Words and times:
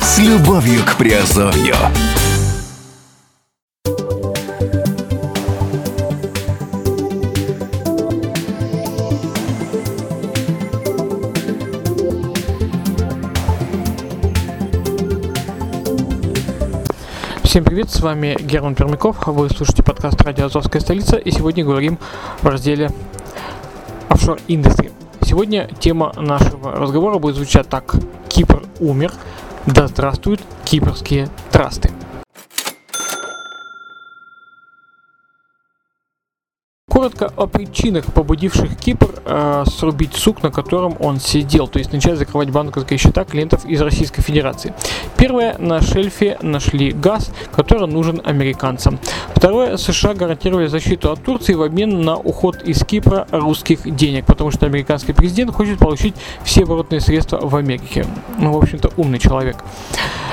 С 0.00 0.18
любовью 0.18 0.82
к 0.82 0.94
Приазовью. 0.96 1.76
Всем 17.56 17.64
привет, 17.64 17.88
с 17.88 18.02
вами 18.02 18.36
Герман 18.38 18.74
Пермяков, 18.74 19.26
вы 19.28 19.48
слушаете 19.48 19.82
подкаст 19.82 20.20
«Радио 20.20 20.44
Азовская 20.44 20.78
столица» 20.82 21.16
и 21.16 21.30
сегодня 21.30 21.64
говорим 21.64 21.98
в 22.42 22.46
разделе 22.46 22.90
«Офшор 24.10 24.38
Industry». 24.46 24.92
Сегодня 25.22 25.66
тема 25.80 26.12
нашего 26.18 26.72
разговора 26.72 27.18
будет 27.18 27.36
звучать 27.36 27.66
так. 27.66 27.94
Кипр 28.28 28.62
умер, 28.78 29.10
да 29.64 29.86
здравствуют 29.86 30.42
кипрские 30.66 31.30
трасты. 31.50 31.90
Коротко 37.06 37.32
о 37.36 37.46
причинах, 37.46 38.06
побудивших 38.06 38.76
Кипр 38.76 39.14
э, 39.24 39.64
срубить 39.70 40.14
сук, 40.14 40.42
на 40.42 40.50
котором 40.50 40.96
он 40.98 41.20
сидел, 41.20 41.68
то 41.68 41.78
есть 41.78 41.92
начать 41.92 42.18
закрывать 42.18 42.50
банковские 42.50 42.98
счета 42.98 43.24
клиентов 43.24 43.64
из 43.64 43.80
Российской 43.80 44.22
Федерации. 44.22 44.74
Первое, 45.16 45.56
на 45.58 45.80
шельфе 45.80 46.36
нашли 46.42 46.90
газ, 46.90 47.30
который 47.54 47.86
нужен 47.86 48.20
американцам. 48.24 48.98
Второе, 49.36 49.76
США 49.76 50.14
гарантировали 50.14 50.66
защиту 50.66 51.12
от 51.12 51.22
Турции 51.22 51.54
в 51.54 51.62
обмен 51.62 52.02
на 52.02 52.16
уход 52.16 52.60
из 52.64 52.84
Кипра 52.84 53.28
русских 53.30 53.88
денег, 53.94 54.26
потому 54.26 54.50
что 54.50 54.66
американский 54.66 55.12
президент 55.12 55.52
хочет 55.52 55.78
получить 55.78 56.16
все 56.42 56.64
оборотные 56.64 57.00
средства 57.00 57.38
в 57.40 57.54
Америке. 57.54 58.04
Ну, 58.36 58.52
в 58.52 58.56
общем-то, 58.56 58.90
умный 58.96 59.20
человек. 59.20 59.58
Э, 59.58 60.25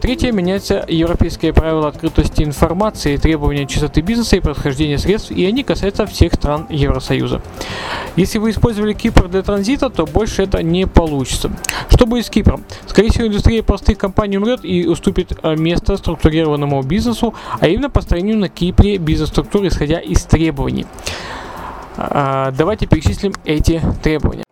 Третье. 0.00 0.30
Меняются 0.32 0.84
европейские 0.86 1.54
правила 1.54 1.88
открытости 1.88 2.42
информации, 2.42 3.16
требования 3.16 3.66
чистоты 3.66 4.02
бизнеса 4.02 4.36
и 4.36 4.40
происхождения 4.40 4.98
средств, 4.98 5.30
и 5.30 5.44
они 5.46 5.62
касаются 5.62 6.04
всех 6.06 6.34
стран 6.34 6.66
Евросоюза. 6.68 7.40
Если 8.16 8.38
вы 8.38 8.50
использовали 8.50 8.92
Кипр 8.92 9.28
для 9.28 9.42
транзита, 9.42 9.88
то 9.88 10.04
больше 10.04 10.42
это 10.42 10.62
не 10.62 10.86
получится. 10.86 11.50
Что 11.88 12.06
будет 12.06 12.26
с 12.26 12.30
Кипром? 12.30 12.64
Скорее 12.86 13.10
всего, 13.10 13.26
индустрия 13.26 13.62
простых 13.62 13.96
компаний 13.96 14.36
умрет 14.36 14.64
и 14.64 14.86
уступит 14.86 15.32
э, 15.42 15.56
место 15.56 15.96
структурированному 15.96 16.82
бизнесу, 16.82 17.34
а 17.58 17.68
именно 17.68 17.88
построению 17.88 18.36
на 18.36 18.48
Кипре 18.48 18.98
бизнес-структуры, 18.98 19.68
исходя 19.68 19.98
из 19.98 20.22
требований. 20.24 20.86
А, 21.96 22.50
Давайте 22.50 22.86
перечислим 22.86 23.32
эти 23.44 23.80
требования. 24.02 24.44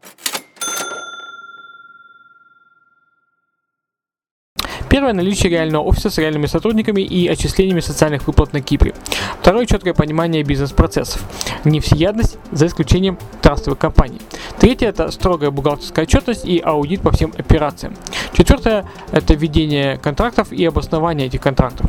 Первое– 4.99 5.13
наличие 5.15 5.53
реального 5.53 5.85
офиса 5.85 6.11
с 6.11 6.19
реальными 6.19 6.47
сотрудниками 6.47 7.03
и 7.03 7.29
отчислениями 7.29 7.79
социальных 7.79 8.27
выплат 8.27 8.53
на 8.53 8.61
Кипре. 8.61 8.95
Второе– 9.41 9.65
четкое 9.67 9.95
понимание 9.95 10.43
бизнес-процессов. 10.43 11.23
Не 11.63 11.79
всеядность, 11.79 12.37
за 12.51 12.67
исключением 12.67 13.17
трастовых 13.41 13.79
компаний. 13.79 14.21
Третье– 14.59 14.89
это 14.89 15.13
строгая 15.13 15.53
бухгалтерская 15.53 16.05
отчетность 16.05 16.45
и 16.45 16.59
аудит 16.59 17.03
по 17.03 17.13
всем 17.13 17.33
операциям. 17.39 17.95
Четвертое– 18.33 18.87
это 19.13 19.35
введение 19.35 19.99
контрактов 19.99 20.51
и 20.51 20.65
обоснование 20.65 21.29
этих 21.29 21.43
контрактов. 21.43 21.87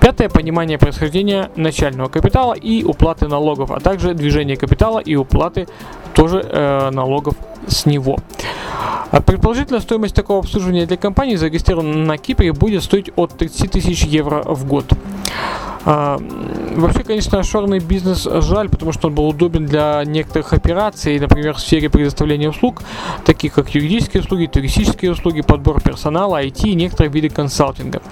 Пятое– 0.00 0.28
понимание 0.28 0.78
происхождения 0.78 1.52
начального 1.54 2.08
капитала 2.08 2.54
и 2.54 2.82
уплаты 2.82 3.28
налогов, 3.28 3.70
а 3.70 3.78
также 3.78 4.14
движение 4.14 4.56
капитала 4.56 4.98
и 4.98 5.14
уплаты 5.14 5.68
тоже 6.12 6.40
э, 6.40 6.90
налогов 6.90 7.36
с 7.68 7.86
него. 7.86 8.18
А 9.10 9.20
Предположительно, 9.22 9.80
стоимость 9.80 10.14
такого 10.14 10.40
обслуживания 10.40 10.86
для 10.86 10.96
компании, 10.96 11.36
зарегистрированной 11.36 12.06
на 12.06 12.18
Кипре, 12.18 12.52
будет 12.52 12.82
стоить 12.82 13.10
от 13.16 13.32
30 13.36 13.70
тысяч 13.70 14.04
евро 14.04 14.42
в 14.42 14.66
год. 14.66 14.84
А, 15.84 16.18
Вообще, 16.76 17.02
конечно, 17.02 17.40
офшорный 17.40 17.78
бизнес 17.78 18.28
жаль, 18.42 18.68
потому 18.68 18.92
что 18.92 19.08
он 19.08 19.14
был 19.14 19.28
удобен 19.28 19.66
для 19.66 20.04
некоторых 20.04 20.52
операций, 20.52 21.18
например, 21.18 21.54
в 21.54 21.60
сфере 21.60 21.88
предоставления 21.88 22.50
услуг, 22.50 22.82
таких 23.24 23.54
как 23.54 23.74
юридические 23.74 24.22
услуги, 24.22 24.46
туристические 24.46 25.12
услуги, 25.12 25.40
подбор 25.40 25.80
персонала, 25.80 26.42
IT 26.44 26.68
и 26.68 26.74
некоторые 26.74 27.10
виды 27.10 27.30
консалтинга. 27.30 28.02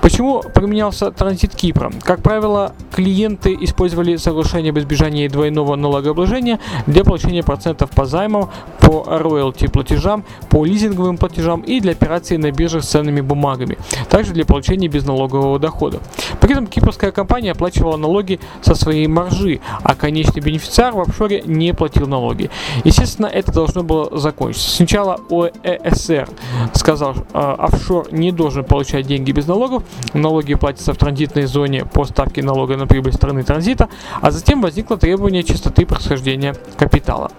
Почему 0.00 0.42
применялся 0.42 1.10
транзит 1.10 1.54
Кипра? 1.54 1.92
Как 2.02 2.22
правило, 2.22 2.72
клиенты 2.94 3.56
использовали 3.60 4.16
соглашение 4.16 4.70
об 4.70 4.78
избежании 4.78 5.28
двойного 5.28 5.76
налогообложения 5.76 6.58
для 6.86 7.04
получения 7.04 7.42
процентов 7.42 7.90
по 7.90 8.06
займам, 8.06 8.50
по 8.80 9.04
роялти 9.06 9.66
платежам, 9.66 10.24
по 10.48 10.64
лизинговым 10.64 11.18
платежам 11.18 11.60
и 11.60 11.80
для 11.80 11.92
операций 11.92 12.38
на 12.38 12.50
биржах 12.50 12.82
с 12.82 12.88
ценными 12.88 13.20
бумагами, 13.20 13.78
также 14.08 14.32
для 14.32 14.44
получения 14.44 14.88
безналогового 14.88 15.58
дохода. 15.58 16.00
При 16.40 16.52
этом 16.52 16.66
кипрская 16.66 17.12
компания 17.12 17.52
оплачивала 17.52 17.96
налоги 17.96 18.40
со 18.62 18.74
своей 18.74 19.06
маржи, 19.06 19.60
а 19.82 19.94
конечный 19.94 20.40
бенефициар 20.40 20.94
в 20.94 21.00
офшоре 21.00 21.42
не 21.44 21.74
платил 21.74 22.06
налоги. 22.06 22.50
Естественно, 22.84 23.26
это 23.26 23.52
должно 23.52 23.82
было 23.82 24.18
закончиться. 24.18 24.70
Сначала 24.70 25.20
ОЭСР 25.30 26.28
сказал, 26.72 27.14
что 27.14 27.54
офшор 27.58 28.12
не 28.12 28.32
должен 28.32 28.64
получать 28.64 29.06
деньги 29.06 29.32
без 29.32 29.46
налогов, 29.50 29.82
налоги 30.14 30.54
платятся 30.54 30.94
в 30.94 30.96
транзитной 30.96 31.46
зоне 31.46 31.84
по 31.84 32.04
ставке 32.04 32.42
налога 32.42 32.76
на 32.76 32.86
прибыль 32.86 33.12
страны 33.12 33.42
транзита, 33.42 33.88
а 34.20 34.30
затем 34.30 34.62
возникло 34.62 34.96
требование 34.96 35.42
чистоты 35.42 35.86
происхождения 35.86 36.54
капитала. 36.76 37.32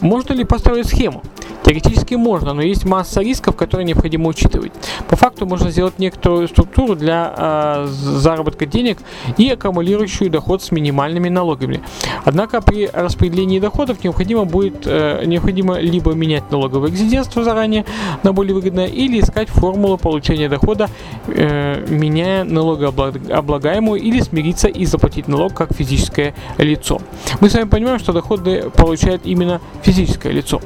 Можно 0.00 0.34
ли 0.34 0.44
построить 0.44 0.86
схему? 0.86 1.22
Теоретически 1.70 2.14
можно, 2.14 2.52
но 2.52 2.62
есть 2.62 2.84
масса 2.84 3.20
рисков, 3.20 3.54
которые 3.54 3.86
необходимо 3.86 4.28
учитывать. 4.28 4.72
По 5.08 5.14
факту 5.14 5.46
можно 5.46 5.70
сделать 5.70 6.00
некоторую 6.00 6.48
структуру 6.48 6.96
для 6.96 7.32
э, 7.36 7.86
заработка 7.86 8.66
денег 8.66 8.98
и 9.38 9.48
аккумулирующую 9.50 10.30
доход 10.30 10.64
с 10.64 10.72
минимальными 10.72 11.28
налогами. 11.28 11.80
Однако 12.24 12.60
при 12.60 12.88
распределении 12.92 13.60
доходов 13.60 14.02
необходимо 14.02 14.46
будет 14.46 14.82
э, 14.84 15.22
необходимо 15.26 15.78
либо 15.78 16.12
менять 16.12 16.50
налоговое 16.50 16.90
резидентство 16.90 17.44
заранее 17.44 17.84
на 18.24 18.32
более 18.32 18.54
выгодное, 18.56 18.86
или 18.86 19.20
искать 19.20 19.48
формулу 19.48 19.96
получения 19.96 20.48
дохода, 20.48 20.88
э, 21.28 21.86
меняя 21.88 22.42
налогооблагаемую, 22.42 24.00
или 24.00 24.18
смириться 24.18 24.66
и 24.66 24.84
заплатить 24.86 25.28
налог 25.28 25.54
как 25.54 25.72
физическое 25.72 26.34
лицо. 26.58 27.00
Мы 27.40 27.48
с 27.48 27.54
вами 27.54 27.68
понимаем, 27.68 28.00
что 28.00 28.12
доходы 28.12 28.68
получает 28.76 29.20
именно 29.24 29.60
физическое 29.84 30.32
лицо. 30.32 30.60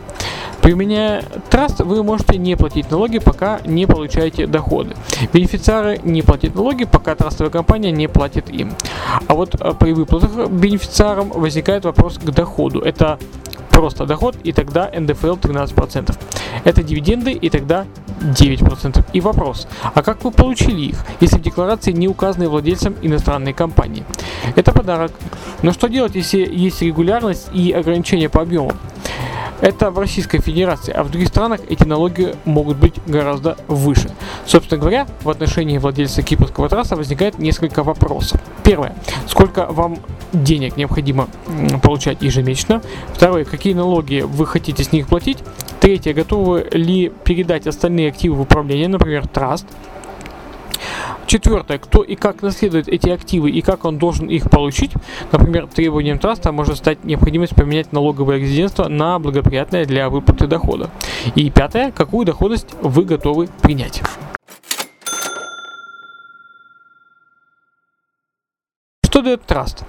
Применяя 0.65 1.23
траст, 1.51 1.81
вы 1.81 2.03
можете 2.03 2.39
не 2.39 2.57
платить 2.57 2.91
налоги, 2.91 3.19
пока 3.19 3.61
не 3.67 3.85
получаете 3.85 4.47
доходы. 4.47 4.97
Бенефициары 5.31 6.01
не 6.03 6.23
платят 6.23 6.55
налоги, 6.55 6.85
пока 6.85 7.15
трастовая 7.15 7.51
компания 7.51 7.93
не 7.93 8.09
платит 8.09 8.49
им. 8.49 8.73
А 9.27 9.35
вот 9.35 9.57
э, 9.61 9.75
при 9.79 9.93
выплатах 9.93 10.49
бенефициарам 10.49 11.29
возникает 11.29 11.85
вопрос 11.85 12.17
к 12.17 12.31
доходу. 12.31 12.81
Это 12.81 13.19
просто 13.69 14.07
доход, 14.07 14.37
и 14.43 14.53
тогда 14.53 14.91
НДФЛ 14.91 15.35
13%. 15.35 16.17
Это 16.65 16.83
дивиденды, 16.83 17.33
и 17.33 17.51
тогда 17.51 17.85
9%. 18.23 19.05
И 19.13 19.21
вопрос, 19.21 19.69
а 19.93 20.03
как 20.03 20.25
вы 20.25 20.31
получили 20.31 20.81
их, 20.81 21.05
если 21.21 21.37
в 21.37 21.43
декларации 21.43 21.93
не 21.93 22.09
указаны 22.09 22.49
владельцем 22.49 22.97
иностранной 23.03 23.53
компании? 23.53 24.05
Это 24.57 24.73
подарок. 24.73 25.13
Но 25.61 25.73
что 25.73 25.89
делать, 25.89 26.15
если 26.15 26.39
есть 26.39 26.81
регулярность 26.81 27.51
и 27.53 27.71
ограничения 27.71 28.31
по 28.31 28.41
объему? 28.41 28.73
Это 29.65 29.91
в 29.91 29.99
Российской 29.99 30.41
Федерации, 30.43 30.93
а 30.93 31.03
в 31.03 31.11
других 31.11 31.28
странах 31.28 31.63
эти 31.71 31.84
налоги 31.84 32.34
могут 32.45 32.77
быть 32.77 32.97
гораздо 33.07 33.57
выше. 33.66 34.11
Собственно 34.45 34.78
говоря, 34.78 35.07
в 35.22 35.31
отношении 35.31 35.78
владельца 35.78 36.22
кипрского 36.22 36.69
трасса 36.69 36.97
возникает 36.97 37.39
несколько 37.39 37.83
вопросов. 37.83 38.43
Первое. 38.63 38.95
Сколько 39.27 39.65
вам 39.65 39.97
денег 40.34 40.77
необходимо 40.77 41.28
получать 41.83 42.21
ежемесячно? 42.21 42.83
Второе. 43.15 43.47
Какие 43.47 43.72
налоги 43.72 44.21
вы 44.21 44.47
хотите 44.47 44.84
с 44.84 44.93
них 44.93 45.07
платить? 45.07 45.39
Третье. 45.81 46.13
Готовы 46.13 46.69
ли 46.72 47.10
передать 47.25 47.67
остальные 47.67 48.09
активы 48.10 48.37
в 48.37 48.43
управление, 48.43 48.89
например, 48.89 49.27
траст? 49.27 49.67
Четвертое. 51.26 51.78
Кто 51.78 52.03
и 52.03 52.16
как 52.16 52.42
наследует 52.42 52.88
эти 52.88 53.09
активы 53.09 53.50
и 53.50 53.60
как 53.62 53.84
он 53.84 53.98
должен 53.98 54.28
их 54.28 54.50
получить. 54.50 54.92
Например, 55.32 55.66
требованием 55.66 56.18
траста 56.18 56.53
может 56.53 56.76
стать 56.76 57.04
необходимость 57.04 57.54
поменять 57.54 57.92
налоговое 57.92 58.38
резидентство 58.38 58.88
на 58.88 59.18
благоприятное 59.18 59.84
для 59.86 60.10
выплаты 60.10 60.47
дохода. 60.47 60.91
И 61.34 61.50
пятое. 61.50 61.91
Какую 61.92 62.26
доходность 62.26 62.68
вы 62.82 63.04
готовы 63.04 63.48
принять. 63.62 64.03
Что 69.04 69.22
дает 69.22 69.42
траст? 69.42 69.84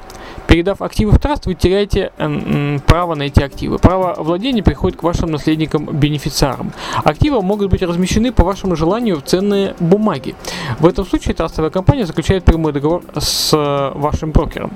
Передав 0.56 0.81
активы 0.81 1.12
в 1.12 1.19
траст, 1.19 1.48
вы 1.48 1.54
теряете 1.54 2.13
э, 2.18 2.80
право 2.88 3.13
на 3.13 3.24
эти 3.24 3.42
активы. 3.42 3.78
Право 3.78 4.16
владения 4.18 4.63
приходит 4.63 4.98
к 4.98 5.04
вашим 5.04 5.30
наследникам-бенефициарам. 5.30 6.72
Активы 7.04 7.42
могут 7.42 7.69
быть 7.69 7.81
размещены 7.81 8.31
по 8.31 8.46
вашему 8.46 8.78
желанию 8.78 9.18
в 9.18 9.24
ценные 9.24 9.75
бумаги. 9.81 10.34
В 10.80 10.88
этом 10.88 11.06
случае 11.06 11.36
трастовая 11.36 11.72
компания 11.72 12.06
заключает 12.06 12.46
прямой 12.46 12.72
договор 12.72 13.04
с 13.18 13.52
э, 13.52 13.92
вашим 14.00 14.31
брокером. 14.31 14.72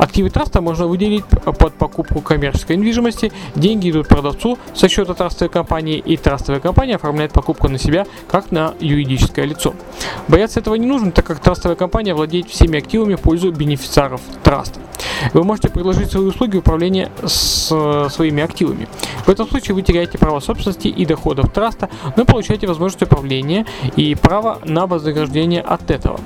Активы 0.00 0.30
траста 0.30 0.62
можно 0.62 0.86
выделить 0.86 1.26
под 1.26 1.74
покупку 1.74 2.22
коммерческой 2.22 2.76
недвижимости. 2.76 3.30
Деньги 3.54 3.90
идут 3.90 4.08
продавцу 4.08 4.58
со 4.74 4.88
счета 4.88 5.12
трастовой 5.12 5.50
компании, 5.50 5.98
и 5.98 6.16
трастовая 6.16 6.58
компания 6.58 6.94
оформляет 6.94 7.32
покупку 7.34 7.68
на 7.68 7.76
себя, 7.76 8.06
как 8.26 8.50
на 8.50 8.72
юридическое 8.80 9.44
лицо. 9.44 9.74
Бояться 10.26 10.60
этого 10.60 10.76
не 10.76 10.86
нужно, 10.86 11.12
так 11.12 11.26
как 11.26 11.40
трастовая 11.40 11.76
компания 11.76 12.14
владеет 12.14 12.48
всеми 12.48 12.78
активами 12.78 13.14
в 13.14 13.20
пользу 13.20 13.52
бенефициаров 13.52 14.22
траста. 14.42 14.80
Вы 15.34 15.44
можете 15.44 15.68
предложить 15.68 16.10
свои 16.10 16.24
услуги 16.24 16.56
управления 16.56 17.10
с 17.22 18.08
своими 18.10 18.42
активами. 18.42 18.88
В 19.26 19.28
этом 19.28 19.46
случае 19.46 19.74
вы 19.74 19.82
теряете 19.82 20.16
право 20.16 20.40
собственности 20.40 20.88
и 20.88 21.04
доходов 21.04 21.52
траста, 21.52 21.90
но 22.16 22.24
получаете 22.24 22.66
возможность 22.66 23.02
управления 23.02 23.66
и 23.96 24.14
право 24.14 24.60
на 24.64 24.86
вознаграждение 24.86 25.60
от 25.60 25.90
этого. 25.90 26.18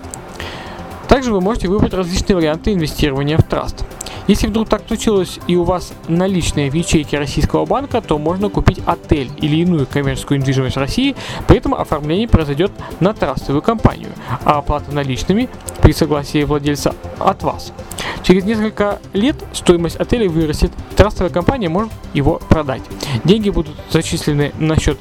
Также 1.15 1.33
вы 1.33 1.41
можете 1.41 1.69
выбрать 1.69 1.95
различные 1.95 2.35
варианты 2.35 2.73
инвестирования 2.73 3.39
в 3.39 3.45
траст. 3.45 3.85
Если 4.27 4.49
вдруг 4.49 4.69
так 4.69 4.83
случилось 4.89 5.39
и 5.47 5.55
у 5.55 5.63
вас 5.63 5.93
наличные 6.09 6.73
в 6.73 6.75
ячейке 6.75 7.21
российского 7.21 7.65
банка, 7.67 8.01
то 8.01 8.19
можно 8.19 8.49
купить 8.49 8.81
отель 8.85 9.31
или 9.37 9.59
иную 9.59 9.87
коммерческую 9.87 10.41
недвижимость 10.41 10.77
России, 10.77 11.15
при 11.47 11.59
этом 11.59 11.73
оформление 11.73 12.27
произойдет 12.27 12.73
на 12.99 13.15
трастовую 13.15 13.63
компанию, 13.63 14.09
а 14.45 14.59
оплата 14.59 14.91
наличными 14.91 15.49
при 15.81 15.93
согласии 15.93 16.43
владельца 16.43 16.97
от 17.21 17.45
вас. 17.45 17.73
Через 18.25 18.43
несколько 18.43 18.99
лет 19.13 19.37
стоимость 19.53 19.95
отеля 19.95 20.29
вырастет, 20.29 20.73
трастовая 20.97 21.31
компания 21.31 21.69
может 21.69 21.93
его 22.13 22.41
продать. 22.49 22.83
Деньги 23.23 23.51
будут 23.51 23.77
зачислены 23.89 24.51
на 24.59 24.81
счет 24.81 24.99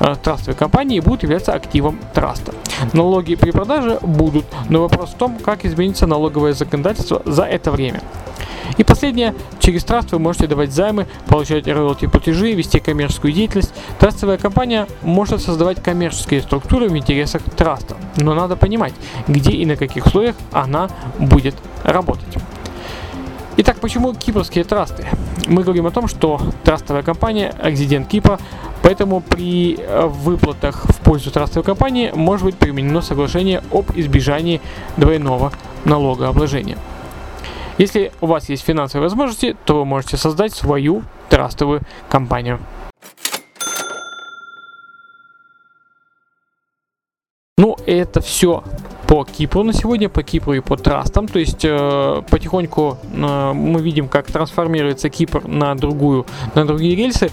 э, 0.00 0.16
трастовой 0.24 0.56
компании 0.56 0.96
и 0.96 1.00
будут 1.00 1.22
являться 1.22 1.52
активом 1.52 2.00
траста. 2.14 2.52
Налоги 2.92 3.34
при 3.34 3.50
продаже 3.50 3.98
будут, 4.02 4.44
но 4.68 4.82
вопрос 4.82 5.10
в 5.10 5.14
том, 5.14 5.38
как 5.38 5.64
изменится 5.64 6.06
налоговое 6.06 6.52
законодательство 6.52 7.22
за 7.24 7.44
это 7.44 7.70
время. 7.70 8.02
И 8.78 8.84
последнее, 8.84 9.34
через 9.58 9.84
траст 9.84 10.12
вы 10.12 10.18
можете 10.18 10.46
давать 10.46 10.72
займы, 10.72 11.06
получать 11.28 11.66
роялти 11.66 12.06
платежи, 12.06 12.52
вести 12.52 12.80
коммерческую 12.80 13.32
деятельность. 13.32 13.74
Трастовая 13.98 14.38
компания 14.38 14.86
может 15.02 15.42
создавать 15.42 15.82
коммерческие 15.82 16.40
структуры 16.40 16.88
в 16.88 16.96
интересах 16.96 17.42
траста, 17.56 17.96
но 18.16 18.34
надо 18.34 18.56
понимать, 18.56 18.94
где 19.26 19.52
и 19.52 19.66
на 19.66 19.76
каких 19.76 20.06
условиях 20.06 20.36
она 20.52 20.88
будет 21.18 21.54
работать. 21.84 22.38
Итак, 23.58 23.80
почему 23.80 24.14
кипрские 24.14 24.64
трасты? 24.64 25.06
Мы 25.46 25.62
говорим 25.62 25.86
о 25.86 25.90
том, 25.90 26.08
что 26.08 26.40
трастовая 26.64 27.02
компания 27.02 27.54
резидент 27.62 28.08
Кипра, 28.08 28.38
поэтому 28.82 29.20
при 29.20 29.76
э, 29.76 30.06
выплатах 30.06 30.84
в 30.84 31.00
пользу 31.00 31.30
трастовой 31.30 31.64
компании 31.64 32.10
может 32.14 32.46
быть 32.46 32.56
применено 32.56 33.00
соглашение 33.00 33.62
об 33.72 33.86
избежании 33.94 34.60
двойного 34.96 35.52
налогообложения. 35.84 36.78
Если 37.78 38.12
у 38.20 38.26
вас 38.26 38.48
есть 38.48 38.64
финансовые 38.64 39.08
возможности, 39.08 39.56
то 39.64 39.78
вы 39.78 39.84
можете 39.84 40.16
создать 40.16 40.52
свою 40.52 41.02
трастовую 41.28 41.80
компанию. 42.08 42.58
Ну, 47.58 47.76
это 47.86 48.20
все 48.20 48.64
по 49.06 49.24
Кипру 49.24 49.62
на 49.62 49.72
сегодня, 49.72 50.08
по 50.08 50.22
Кипру 50.22 50.54
и 50.54 50.60
по 50.60 50.76
трастам. 50.76 51.28
То 51.28 51.38
есть 51.38 51.64
э, 51.64 52.22
потихоньку 52.30 52.98
э, 53.12 53.52
мы 53.52 53.80
видим, 53.82 54.08
как 54.08 54.26
трансформируется 54.26 55.10
Кипр 55.10 55.46
на 55.46 55.74
другую, 55.74 56.26
на 56.54 56.66
другие 56.66 56.96
рельсы. 56.96 57.30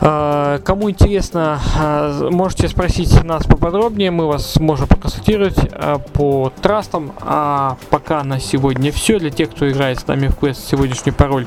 Э, 0.00 0.58
кому 0.64 0.90
интересно, 0.90 1.60
э, 1.78 2.28
можете 2.30 2.68
спросить 2.68 3.24
нас 3.24 3.44
поподробнее, 3.44 4.10
мы 4.10 4.26
вас 4.26 4.56
можем 4.56 4.86
проконсультировать 4.86 5.58
э, 5.58 5.96
по 6.12 6.52
трастам. 6.62 7.12
А 7.20 7.76
пока 7.90 8.22
на 8.24 8.40
сегодня 8.40 8.92
все. 8.92 9.18
Для 9.18 9.30
тех, 9.30 9.50
кто 9.50 9.68
играет 9.70 10.00
с 10.00 10.06
нами 10.06 10.28
в 10.28 10.36
квест, 10.36 10.66
сегодняшний 10.68 11.12
пароль 11.12 11.46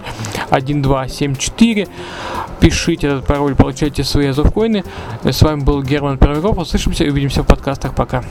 1274. 0.50 1.88
Пишите 2.60 3.08
этот 3.08 3.26
пароль, 3.26 3.56
получайте 3.56 4.04
свои 4.04 4.28
азовкоины. 4.28 4.84
С 5.24 5.42
вами 5.42 5.62
был 5.62 5.84
Герман 5.84 6.18
Первиков. 6.18 6.58
Услышимся 6.58 7.04
и 7.04 7.10
увидимся 7.10 7.44
в 7.44 7.48
подкастах. 7.48 7.94
Пока. 7.96 8.24